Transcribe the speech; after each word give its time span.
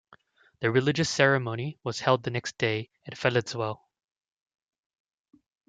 The 0.61 0.71
religious 0.71 1.11
ceremony 1.11 1.77
was 1.83 1.99
held 1.99 2.23
the 2.23 2.31
next 2.31 2.57
day 2.57 2.89
at 3.05 3.13
Felizenweil. 3.15 3.79